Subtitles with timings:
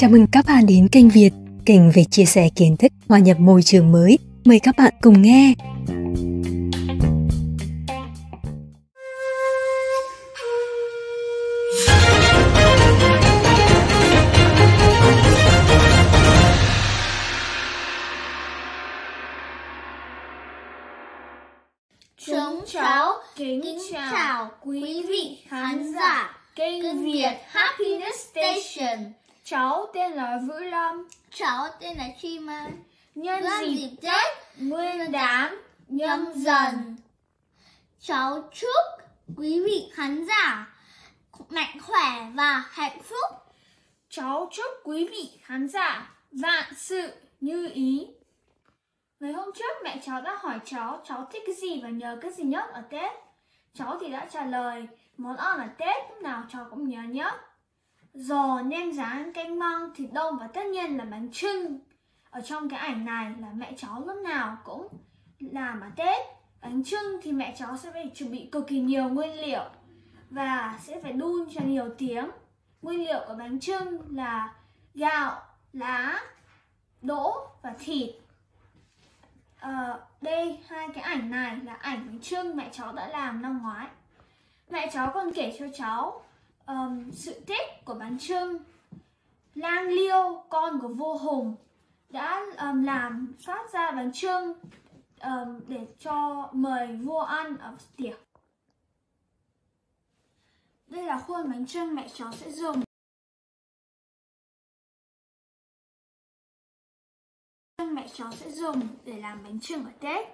[0.00, 1.30] Chào mừng các bạn đến kênh Việt,
[1.66, 4.18] kênh về chia sẻ kiến thức hòa nhập môi trường mới.
[4.44, 5.54] Mời các bạn cùng nghe.
[22.26, 29.12] Chúng cháu kính, kính chào quý vị khán giả kênh Việt Happiness Station.
[29.50, 31.08] Cháu tên là Vũ Lâm.
[31.30, 32.72] Cháu tên là Chi Mai.
[33.14, 36.96] Nhân dịp dịp Tết Nguyên đán nhâm dần.
[38.00, 40.66] Cháu chúc quý vị khán giả
[41.48, 43.38] mạnh khỏe và hạnh phúc.
[44.08, 48.06] cháu chúc quý vị khán giả vạn sự như ý.
[49.20, 52.32] Ngày hôm trước mẹ cháu đã hỏi cháu cháu thích cái gì và nhớ cái
[52.32, 53.12] gì nhất ở Tết.
[53.74, 57.47] Cháu thì đã trả lời món ăn ở Tết lúc nào cháu cũng nhớ nhất.
[58.20, 61.80] Giò, nem rán, canh măng, thịt đông và tất nhiên là bánh trưng.
[62.30, 64.88] Ở trong cái ảnh này là mẹ cháu lúc nào cũng
[65.38, 66.26] làm ở Tết.
[66.60, 69.64] Bánh trưng thì mẹ cháu sẽ phải chuẩn bị cực kỳ nhiều nguyên liệu
[70.30, 72.30] và sẽ phải đun cho nhiều tiếng.
[72.82, 74.54] Nguyên liệu của bánh trưng là
[74.94, 76.20] gạo, lá,
[77.02, 78.10] đỗ và thịt.
[79.60, 83.62] à, đây hai cái ảnh này là ảnh bánh trưng mẹ cháu đã làm năm
[83.62, 83.86] ngoái.
[84.70, 86.22] Mẹ cháu còn kể cho cháu
[86.68, 88.58] um, sự tích của bánh trưng.
[89.54, 91.56] Lang Liêu, con của vua Hùng,
[92.10, 94.52] đã um, làm phát ra bánh trưng
[95.22, 98.20] um, để cho mời vua ăn ở tiệc.
[100.86, 102.82] Đây là khuôn bánh trưng mẹ cháu sẽ dùng.
[107.92, 110.28] Mẹ cháu sẽ dùng để làm bánh trưng ở Tết.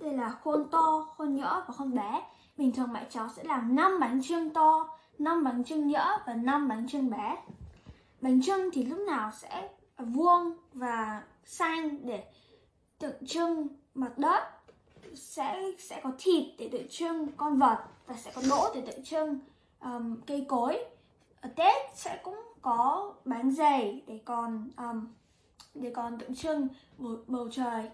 [0.00, 2.22] Đây là khuôn to, khuôn nhỏ và khuôn bé.
[2.56, 6.34] Bình thường mẹ cháu sẽ làm 5 bánh trưng to, 5 bánh trưng nhỡ và
[6.34, 7.36] 5 bánh trưng bé.
[8.20, 12.24] Bánh trưng thì lúc nào sẽ vuông và xanh để
[12.98, 14.42] tượng trưng mặt đất.
[15.14, 19.04] Sẽ sẽ có thịt để tượng trưng con vật và sẽ có đỗ để tượng
[19.04, 19.38] trưng
[19.80, 20.84] um, cây cối.
[21.40, 25.06] Ở tết sẽ cũng có bánh dày để còn um,
[25.74, 26.68] để còn tượng trưng
[26.98, 27.90] bầu, bầu trời.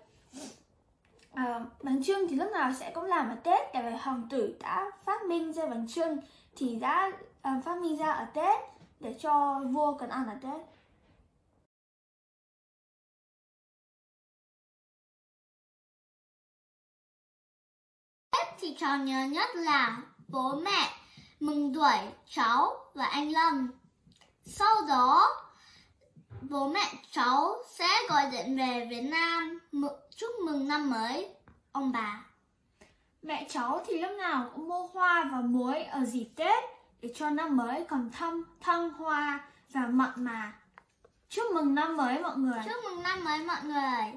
[1.34, 4.26] Ờ, à, bánh trưng thì lúc nào sẽ cũng làm ở tết tại vì hoàng
[4.30, 6.18] tử đã phát minh ra bánh trưng
[6.56, 7.12] thì đã
[7.42, 8.60] um, phát minh ra ở tết
[9.00, 10.60] để cho vua cần ăn ở tết
[18.32, 20.90] Tết thì cháu nhớ nhất là bố mẹ
[21.40, 21.98] mừng tuổi
[22.28, 23.72] cháu và anh Lâm.
[24.44, 25.28] Sau đó
[26.50, 29.58] bố mẹ cháu sẽ gọi điện về Việt Nam
[30.16, 31.28] chúc mừng năm mới,
[31.72, 32.24] ông bà.
[33.22, 36.64] Mẹ cháu thì lúc nào cũng mua hoa và muối ở dịp Tết
[37.02, 39.40] để cho năm mới còn thăm, thăng hoa
[39.72, 40.52] và mặn mà.
[41.28, 42.58] Chúc mừng năm mới mọi người.
[42.64, 44.12] Chúc mừng năm mới mọi người.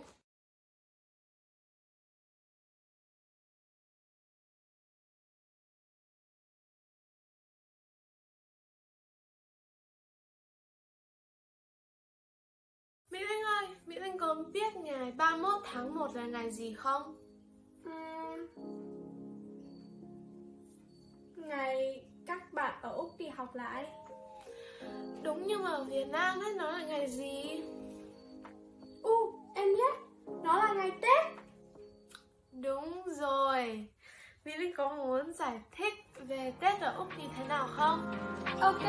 [13.85, 17.15] Mỹ Linh có biết ngày 31 tháng 1 là ngày gì không?
[17.83, 18.47] Ừm,
[21.35, 23.85] Ngày các bạn ở Úc đi học lại
[25.23, 27.61] Đúng nhưng mà ở Việt Nam ấy nó là ngày gì?
[29.03, 29.95] U, em biết,
[30.43, 31.43] nó là ngày Tết
[32.51, 33.87] Đúng rồi
[34.45, 35.93] Mỹ Linh có muốn giải thích
[36.27, 38.11] về Tết ở Úc như thế nào không?
[38.61, 38.83] Ok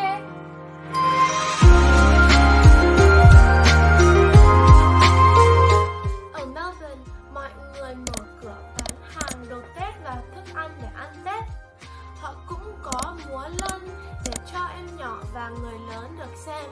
[14.53, 16.71] cho em nhỏ và người lớn được xem.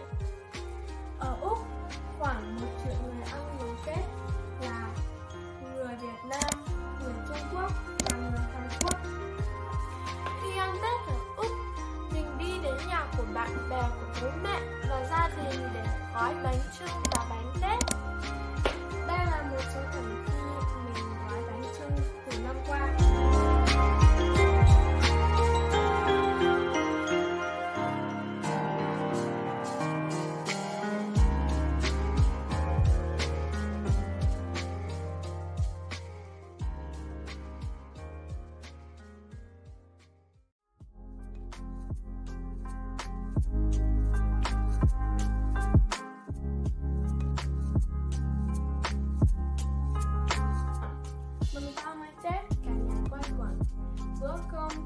[1.18, 1.58] Ở Úc,
[2.18, 4.04] khoảng một triệu người ăn mừng Tết
[4.60, 4.88] là
[5.74, 6.64] người Việt Nam,
[7.00, 9.00] người Trung Quốc và người Hàn Quốc.
[10.42, 11.52] Khi ăn Tết ở Úc,
[12.12, 14.60] mình đi đến nhà của bạn bè của bố mẹ
[14.90, 15.84] và gia đình để
[16.14, 17.78] gói bánh trưng và bánh Tết.
[19.06, 21.96] Đây là một số cảnh khi mình gói bánh trưng
[22.31, 23.03] từ năm qua.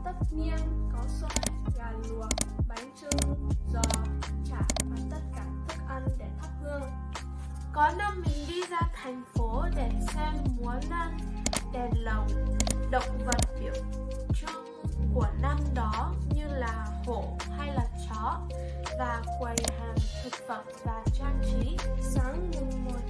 [0.05, 1.47] tất niên có xoài
[1.79, 2.29] gà luộc,
[2.69, 3.83] bánh trưng, giò,
[4.51, 6.83] chả và tất cả thức ăn để thắp hương.
[7.73, 11.17] Có năm mình đi ra thành phố để xem múa lân
[11.73, 12.29] đèn lồng,
[12.91, 13.75] động vật biểu
[14.35, 14.65] trưng
[15.15, 18.41] của năm đó như là hổ hay là chó
[18.99, 21.77] và quầy hàng thực phẩm và trang trí.
[22.01, 23.01] Sáng mùng một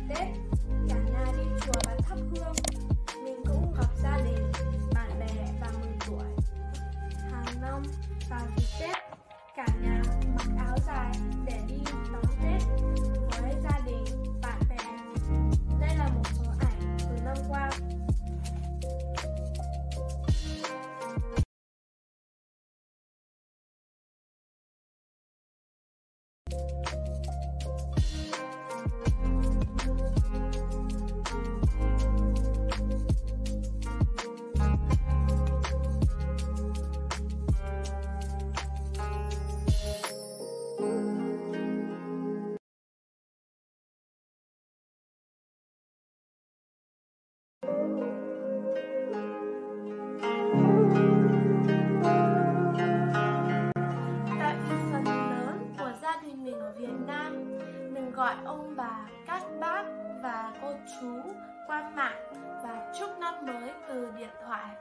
[58.28, 58.96] gọi ông bà,
[59.26, 59.84] các bác
[60.22, 61.20] và cô chú
[61.66, 62.32] qua mạng
[62.62, 64.76] và chúc năm mới từ điện thoại.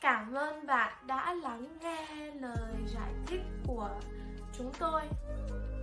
[0.00, 2.06] Cảm ơn bạn đã lắng nghe
[2.40, 3.90] lời giải thích của
[4.52, 5.02] chúng tôi.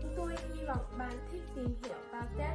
[0.02, 2.55] Chúng tôi hy vọng bạn thích tìm hiểu vào Tết